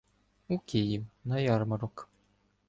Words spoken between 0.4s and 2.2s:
-У Київ на ярмарок.